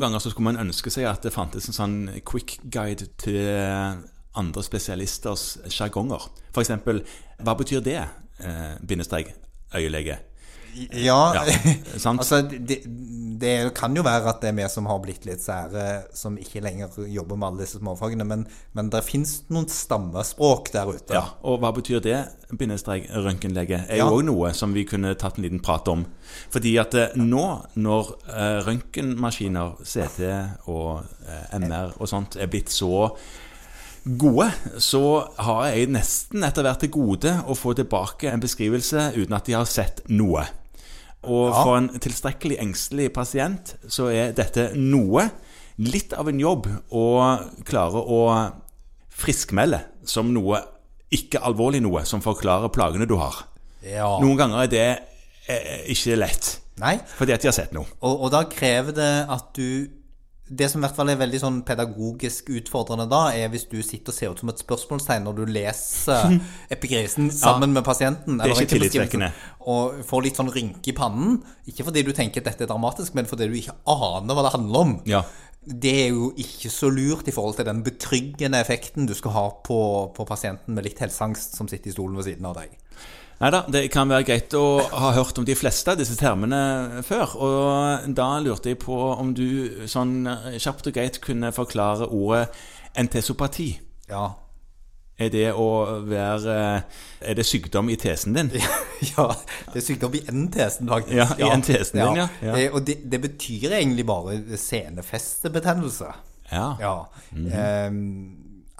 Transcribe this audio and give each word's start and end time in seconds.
noen 0.00 0.14
ganger 0.14 0.22
så 0.24 0.30
skulle 0.32 0.48
man 0.48 0.62
ønske 0.62 0.90
seg 0.92 1.04
at 1.04 1.26
det 1.26 1.34
fantes 1.34 1.66
en 1.68 1.76
sånn 1.76 1.96
quick 2.24 2.56
guide 2.72 3.10
til 3.20 3.36
andre 4.40 4.62
spesialisters 4.64 5.58
sjargonger. 5.68 6.24
F.eks.: 6.54 6.72
Hva 7.44 7.54
betyr 7.58 7.84
det? 7.84 8.00
Eh, 8.40 8.78
bindestrek 8.80 9.34
øyelege. 9.76 10.16
Ja, 10.96 11.44
altså 12.04 12.42
det, 12.46 12.82
det 13.40 13.74
kan 13.76 13.94
jo 13.96 14.04
være 14.04 14.30
at 14.32 14.42
det 14.42 14.50
er 14.50 14.56
vi 14.58 14.66
som 14.72 14.88
har 14.90 15.00
blitt 15.02 15.24
litt 15.28 15.42
sære, 15.42 15.86
som 16.16 16.36
ikke 16.40 16.62
lenger 16.64 16.98
jobber 17.08 17.38
med 17.40 17.48
alle 17.48 17.64
disse 17.64 17.80
småfagene, 17.80 18.26
men, 18.28 18.44
men 18.76 18.90
det 18.92 19.02
fins 19.06 19.40
noen 19.52 19.68
stammespråk 19.70 20.72
der 20.74 20.92
ute. 20.92 21.16
Ja, 21.16 21.24
Og 21.46 21.60
hva 21.62 21.72
betyr 21.76 22.02
det? 22.04 22.18
Bindestrek 22.50 23.08
røntgenlege 23.14 23.84
er 23.86 24.02
jo 24.02 24.10
òg 24.18 24.24
noe 24.28 24.52
som 24.56 24.74
vi 24.76 24.84
kunne 24.88 25.14
tatt 25.18 25.38
en 25.38 25.46
liten 25.46 25.62
prat 25.64 25.88
om. 25.92 26.04
Fordi 26.52 26.74
at 26.82 26.96
eh, 26.98 27.14
nå, 27.18 27.44
når 27.80 28.10
eh, 28.30 28.56
røntgenmaskiner, 28.66 29.78
CT 29.86 30.26
og 30.70 31.06
eh, 31.26 31.60
MR 31.60 31.96
og 31.98 32.10
sånt 32.10 32.36
er 32.40 32.50
blitt 32.50 32.72
så 32.74 33.08
gode, 34.04 34.46
så 34.80 35.00
har 35.38 35.66
jeg 35.70 35.90
nesten 35.92 36.44
etter 36.46 36.62
hvert 36.64 36.80
til 36.80 36.90
gode 36.94 37.32
å 37.46 37.56
få 37.58 37.74
tilbake 37.76 38.30
en 38.32 38.40
beskrivelse 38.42 39.10
uten 39.16 39.36
at 39.36 39.44
de 39.46 39.52
har 39.58 39.68
sett 39.68 40.02
noe. 40.08 40.46
Og 41.22 41.50
Ja. 41.52 41.62
for 41.64 41.76
en 41.76 41.88
tilstrekkelig 42.00 42.56
engstelig 42.62 43.10
pasient 43.12 43.74
så 43.88 44.08
er 44.08 44.32
dette 44.32 44.70
noe 44.76 45.26
litt 45.78 46.12
av 46.16 46.28
en 46.28 46.40
jobb 46.40 46.66
å 46.92 47.04
klare 47.68 48.00
å 48.00 48.52
friskmelde 49.10 49.82
som 50.08 50.32
noe 50.32 50.62
ikke 51.12 51.42
alvorlig 51.44 51.82
noe 51.82 52.04
som 52.08 52.22
forklarer 52.24 52.70
plagene 52.72 53.06
du 53.08 53.16
har. 53.20 53.44
Ja. 53.84 54.18
Noen 54.22 54.36
ganger 54.38 54.62
er 54.64 54.70
det 54.72 54.84
eh, 55.48 55.84
ikke 55.92 56.16
lett, 56.20 56.56
Nei, 56.80 56.94
fordi 57.18 57.34
at 57.34 57.42
de 57.42 57.48
har 57.50 57.56
sett 57.56 57.72
noe. 57.76 57.84
og, 58.00 58.22
og 58.24 58.30
da 58.32 58.44
krever 58.48 58.94
det 58.96 59.10
at 59.28 59.50
du 59.56 59.88
Det 60.50 60.66
som 60.66 60.80
i 60.80 60.82
hvert 60.82 60.96
fall 60.96 61.12
er 61.12 61.18
veldig 61.20 61.38
sånn 61.38 61.58
pedagogisk 61.66 62.48
utfordrende 62.50 63.04
da, 63.10 63.20
er 63.38 63.52
hvis 63.52 63.68
du 63.70 63.76
sitter 63.86 64.10
og 64.10 64.16
ser 64.16 64.32
ut 64.32 64.40
som 64.42 64.50
et 64.50 64.62
spørsmålstegn 64.62 65.28
når 65.28 65.36
du 65.38 65.52
leser 65.54 66.34
epigrisen 66.74 67.28
sammen 67.34 67.70
med 67.76 67.86
pasienten. 67.86 68.40
Det 68.40 68.48
er 68.48 68.56
ikke 68.56 68.72
tillitvekkende. 68.74 69.30
Og 69.70 70.00
får 70.08 70.24
litt 70.26 70.40
sånn 70.40 70.50
rynke 70.50 70.90
i 70.90 70.96
pannen. 70.96 71.38
Ikke 71.70 71.86
fordi 71.86 72.02
du 72.06 72.10
tenker 72.16 72.42
at 72.42 72.50
dette 72.50 72.66
er 72.66 72.72
dramatisk, 72.72 73.14
men 73.14 73.30
fordi 73.30 73.46
du 73.46 73.54
ikke 73.60 73.78
aner 73.94 74.34
hva 74.34 74.48
det 74.48 74.54
handler 74.56 74.88
om. 74.88 74.96
Ja. 75.10 75.22
Det 75.60 75.92
er 76.06 76.14
jo 76.16 76.32
ikke 76.40 76.72
så 76.72 76.88
lurt 76.90 77.28
i 77.28 77.34
forhold 77.36 77.58
til 77.58 77.68
den 77.68 77.84
betryggende 77.86 78.58
effekten 78.64 79.06
du 79.06 79.14
skal 79.14 79.36
ha 79.36 79.46
på, 79.62 79.80
på 80.16 80.26
pasienten 80.26 80.74
med 80.74 80.88
litt 80.88 81.02
helseangst 81.04 81.58
som 81.58 81.68
sitter 81.70 81.92
i 81.92 81.94
stolen 81.94 82.18
ved 82.18 82.30
siden 82.30 82.48
av 82.48 82.58
deg. 82.58 82.74
Nei 83.40 83.48
da, 83.54 83.62
det 83.72 83.86
kan 83.92 84.10
være 84.12 84.26
greit 84.28 84.52
å 84.58 84.64
ha 84.84 85.14
hørt 85.16 85.38
om 85.40 85.46
de 85.48 85.54
fleste 85.56 85.94
av 85.94 85.96
disse 86.00 86.12
termene 86.20 87.00
før. 87.06 87.30
Og 87.40 88.10
da 88.18 88.26
lurte 88.44 88.68
jeg 88.74 88.80
på 88.82 88.98
om 89.14 89.30
du 89.36 89.86
sånn 89.88 90.26
kjapt 90.60 90.90
og 90.90 90.96
greit 90.98 91.16
kunne 91.24 91.48
forklare 91.56 92.10
ordet 92.12 92.50
entesopati. 93.00 93.70
Ja. 94.10 94.26
Er 95.20 95.28
det 95.32 95.46
å 95.52 95.66
være 96.08 96.54
Er 97.20 97.36
det 97.36 97.44
sykdom 97.44 97.90
i 97.92 97.96
tesen 98.00 98.32
din? 98.36 98.48
ja, 99.10 99.26
det 99.72 99.82
er 99.82 99.84
sykdom 99.84 100.14
i 100.16 100.22
N-tesen, 100.32 100.88
faktisk. 100.88 101.16
Ja, 101.16 101.26
i 101.36 101.50
N-tesen 101.56 102.00
din, 102.00 102.20
ja. 102.22 102.28
Ja. 102.44 102.54
Eh, 102.56 102.72
Og 102.72 102.84
det, 102.88 102.98
det 103.12 103.20
betyr 103.24 103.74
egentlig 103.80 104.06
bare 104.08 104.38
senefestebetennelse. 104.56 106.12
Ja. 106.52 106.66
Ja. 106.80 106.94
Eh, 107.36 107.90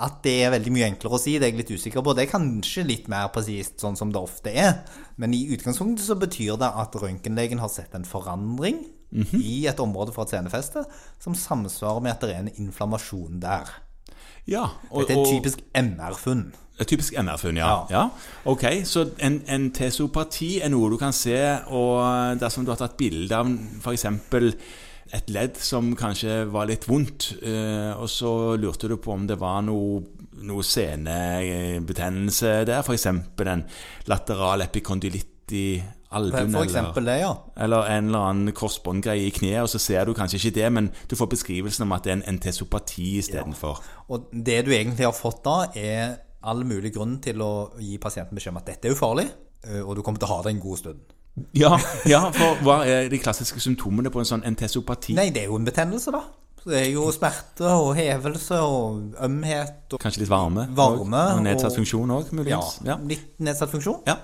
at 0.00 0.22
det 0.24 0.36
er 0.44 0.54
veldig 0.54 0.72
mye 0.72 0.86
enklere 0.88 1.18
å 1.18 1.20
si, 1.20 1.34
det 1.38 1.48
er 1.48 1.52
jeg 1.52 1.60
litt 1.60 1.74
usikker 1.76 2.04
på. 2.04 2.14
Det 2.16 2.24
er 2.24 2.32
kanskje 2.32 2.86
litt 2.88 3.10
mer 3.12 3.28
presist, 3.34 3.76
sånn 3.82 3.98
som 3.98 4.12
det 4.12 4.20
ofte 4.20 4.52
er. 4.52 4.80
Men 5.20 5.34
i 5.36 5.42
utgangspunktet 5.52 6.06
så 6.06 6.16
betyr 6.16 6.56
det 6.60 6.70
at 6.82 6.96
røntgenlegen 6.96 7.60
har 7.60 7.68
sett 7.72 7.94
en 7.94 8.08
forandring 8.08 8.80
Mhm. 9.10 9.40
i 9.42 9.66
et 9.66 9.80
område 9.82 10.12
fra 10.14 10.22
et 10.22 10.30
senefeste 10.30 10.84
som 11.18 11.34
samsvarer 11.34 12.00
med 12.00 12.12
at 12.12 12.20
det 12.20 12.30
er 12.30 12.44
en 12.44 12.52
inflammasjon 12.68 13.40
der. 13.42 13.66
Ja. 14.50 14.66
Og, 14.90 15.04
Dette 15.04 15.16
er 15.16 15.22
et 15.22 15.32
typisk 15.38 15.62
MR-funn. 15.76 16.44
Et 16.80 16.88
typisk 16.88 17.16
MR-funn, 17.20 17.58
ja. 17.60 17.68
Ja. 17.68 17.86
ja. 17.90 18.04
Ok, 18.48 18.64
Så 18.84 19.10
en, 19.20 19.42
en 19.46 19.68
tesopati 19.76 20.60
er 20.64 20.72
noe 20.72 20.90
du 20.92 20.96
kan 21.00 21.12
se, 21.12 21.36
og 21.68 22.40
dersom 22.40 22.64
du 22.64 22.72
har 22.72 22.80
tatt 22.80 22.96
bilde 23.00 23.36
av 23.36 23.50
f.eks. 23.82 24.06
et 25.18 25.30
ledd 25.34 25.60
som 25.60 25.92
kanskje 25.98 26.44
var 26.48 26.70
litt 26.70 26.88
vondt, 26.88 27.34
eh, 27.42 27.92
og 27.92 28.08
så 28.08 28.56
lurte 28.56 28.88
du 28.88 28.96
på 28.96 29.12
om 29.12 29.26
det 29.28 29.36
var 29.40 29.60
noe, 29.66 30.00
noe 30.40 30.64
senebetennelse 30.64 32.60
der, 32.70 32.80
f.eks. 32.80 33.06
en 33.12 33.66
lateral 34.08 34.64
epikondylitt 34.64 35.52
i 35.52 35.66
albuen, 36.10 36.50
For 36.52 36.66
eksempel 36.66 37.06
det, 37.06 37.18
ja. 37.22 37.34
eller 37.56 37.86
en 37.90 38.10
eller 38.10 38.24
annen 38.30 38.54
korsbåndgreie 38.56 39.28
i 39.28 39.34
kneet, 39.34 39.62
og 39.62 39.70
så 39.72 39.78
ser 39.82 40.08
du 40.08 40.14
kanskje 40.16 40.40
ikke 40.40 40.56
det, 40.58 40.72
men 40.72 40.90
du 41.10 41.14
får 41.16 41.30
beskrivelsen 41.36 41.86
om 41.86 41.94
at 41.96 42.04
det 42.04 42.14
er 42.14 42.18
en 42.18 42.26
entesopati 42.34 43.12
istedenfor. 43.20 43.78
Og 44.08 44.26
det 44.32 44.64
du 44.66 44.74
egentlig 44.74 45.06
har 45.06 45.14
fått 45.16 45.44
da, 45.46 45.70
er 45.76 46.18
all 46.42 46.64
mulig 46.66 46.94
grunn 46.96 47.18
til 47.22 47.42
å 47.44 47.52
gi 47.78 47.98
pasienten 48.02 48.38
beskjed 48.38 48.54
om 48.54 48.60
at 48.62 48.68
dette 48.72 48.88
er 48.88 48.96
ufarlig, 48.96 49.28
og 49.84 49.94
du 49.96 50.02
kommer 50.02 50.22
til 50.22 50.30
å 50.30 50.36
ha 50.38 50.42
det 50.46 50.54
en 50.56 50.62
god 50.62 50.82
stund. 50.82 51.16
Ja, 51.54 51.76
ja, 52.08 52.24
for 52.34 52.58
hva 52.66 52.80
er 52.88 53.08
de 53.12 53.18
klassiske 53.22 53.62
symptomene 53.62 54.10
på 54.12 54.22
en 54.22 54.28
sånn 54.28 54.44
entesopati? 54.48 55.14
Nei, 55.16 55.30
det 55.34 55.44
er 55.44 55.52
jo 55.52 55.58
en 55.60 55.68
betennelse, 55.68 56.12
da. 56.14 56.24
Så 56.60 56.68
det 56.68 56.80
er 56.82 56.88
jo 56.92 57.06
smerte 57.14 57.68
og 57.72 57.94
hevelse 57.96 58.58
og 58.60 59.20
ømhet 59.24 59.94
og 59.96 60.02
Kanskje 60.02 60.24
litt 60.24 60.32
varme? 60.32 60.66
Varme 60.76 61.22
Og, 61.32 61.38
og 61.38 61.44
nedsatt 61.46 61.76
funksjon 61.78 62.12
òg, 62.12 62.28
ja, 62.28 62.36
muligens? 62.36 62.74
Ja. 62.84 62.98
litt 63.00 63.38
nedsatt 63.40 63.72
funksjon. 63.72 64.02
ja. 64.08 64.18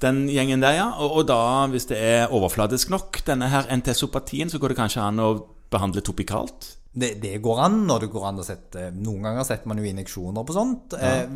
Den 0.00 0.22
gjengen 0.32 0.62
der, 0.62 0.78
ja. 0.78 0.88
Og, 1.02 1.18
og 1.20 1.26
da, 1.28 1.40
hvis 1.68 1.90
det 1.90 1.98
er 1.98 2.30
overfladisk 2.32 2.92
nok, 2.94 3.20
denne 3.26 3.50
her 3.52 3.66
entesopatien, 3.74 4.48
så 4.48 4.60
går 4.62 4.72
det 4.72 4.78
kanskje 4.78 5.02
an 5.04 5.20
å 5.20 5.32
behandle 5.70 6.00
topikalt? 6.06 6.76
Det, 6.90 7.12
det 7.22 7.36
går 7.42 7.60
an, 7.66 7.82
og 7.84 8.00
det 8.02 8.08
går 8.10 8.24
an 8.26 8.40
å 8.42 8.44
sette 8.46 8.88
Noen 8.96 9.28
ganger 9.28 9.44
setter 9.46 9.70
man 9.70 9.78
jo 9.78 9.86
injeksjoner 9.86 10.46
på 10.46 10.56
sånt. 10.56 10.96
Eh, 10.98 11.26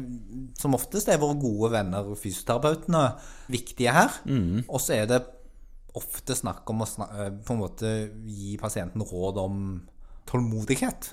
som 0.59 0.75
oftest 0.75 1.11
er 1.13 1.21
våre 1.23 1.39
gode 1.39 1.71
venner 1.77 2.15
fysioterapeutene 2.19 3.05
viktige 3.55 3.95
her. 3.95 4.17
Mm. 4.27 4.65
Og 4.65 4.83
så 4.83 4.97
er 4.97 5.11
det 5.11 5.21
ofte 5.95 6.35
snakk 6.35 6.71
om 6.73 6.83
å 6.83 6.89
snak, 6.89 7.13
eh, 7.21 7.31
på 7.47 7.55
en 7.55 7.61
måte 7.61 7.93
gi 8.27 8.57
pasienten 8.59 9.05
råd 9.07 9.39
om 9.45 9.61
tålmodighet. 10.31 11.13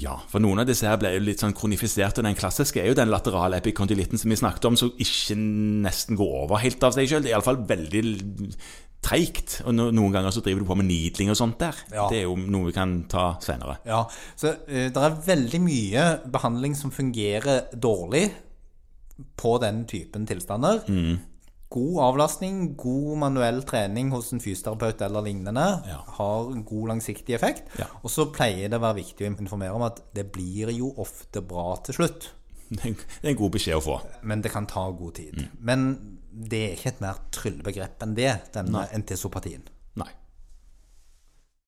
Ja, 0.00 0.16
for 0.30 0.42
noen 0.42 0.62
av 0.62 0.68
disse 0.68 0.88
her 0.88 0.96
ble 1.00 1.12
jo 1.14 1.24
litt 1.26 1.42
sånn 1.42 1.54
kronifisert, 1.56 2.18
og 2.18 2.26
den 2.26 2.38
klassiske 2.38 2.80
er 2.80 2.88
jo 2.88 2.96
den 2.96 3.12
laterale 3.12 3.58
epikondylitten 3.60 4.20
som 4.20 4.32
vi 4.32 4.38
snakket 4.40 4.70
om, 4.70 4.78
som 4.78 4.94
ikke 5.02 5.36
nesten 5.36 6.18
går 6.18 6.38
over 6.46 6.62
helt 6.62 6.82
av 6.86 6.96
seg 6.96 7.10
sjøl. 7.10 7.24
Det 7.24 7.30
er 7.30 7.36
iallfall 7.36 7.60
veldig 7.68 8.02
treigt. 9.02 9.58
Og 9.66 9.74
noen 9.76 10.14
ganger 10.14 10.34
så 10.34 10.42
driver 10.44 10.62
du 10.62 10.70
på 10.70 10.78
med 10.78 10.88
needling 10.88 11.32
og 11.32 11.38
sånt 11.38 11.58
der. 11.60 11.76
Ja. 11.92 12.06
Det 12.10 12.22
er 12.22 12.24
jo 12.28 12.38
noe 12.38 12.70
vi 12.70 12.76
kan 12.76 13.02
ta 13.10 13.32
senere. 13.44 13.80
Ja, 13.88 14.04
så 14.38 14.54
uh, 14.54 14.86
det 14.94 15.04
er 15.04 15.20
veldig 15.26 15.62
mye 15.64 16.06
behandling 16.32 16.78
som 16.78 16.94
fungerer 16.94 17.68
dårlig 17.74 18.28
på 19.38 19.56
den 19.62 19.84
typen 19.90 20.24
tilstander. 20.26 20.82
God 21.72 21.98
avlastning, 22.04 22.74
god 22.76 23.16
manuell 23.22 23.62
trening 23.68 24.10
hos 24.12 24.32
en 24.34 24.40
fysioterapeut 24.44 25.00
eller 25.06 25.24
lignende 25.24 25.64
Ja. 25.88 26.02
har 26.18 26.50
god 26.68 26.88
langsiktig 26.92 27.34
effekt. 27.38 27.64
Ja. 27.80 27.86
Og 28.04 28.10
så 28.12 28.26
pleier 28.34 28.68
det 28.68 28.76
å 28.78 28.84
være 28.84 29.00
viktig 29.00 29.24
å 29.24 29.32
informere 29.40 29.72
om 29.78 29.82
at 29.86 30.02
det 30.14 30.26
blir 30.34 30.68
jo 30.76 30.92
ofte 31.00 31.40
bra 31.40 31.76
til 31.84 31.94
slutt. 31.94 32.28
Det 32.72 32.84
er 32.84 33.28
en- 33.28 33.36
god 33.36 33.52
beskjed 33.52 33.76
å 33.76 33.82
få. 33.84 34.00
Men 34.22 34.40
det 34.42 34.50
kan 34.52 34.66
ta 34.66 34.90
god 34.90 35.14
tid. 35.14 35.48
Men 35.60 36.18
det 36.32 36.60
er 36.70 36.76
ikke 36.76 36.86
et 36.94 37.00
mer 37.00 37.14
tryllebegrep 37.30 37.98
enn 38.02 38.14
det, 38.14 38.52
denne 38.52 38.86
entesopatien. 38.92 39.62
Nei. 39.96 40.08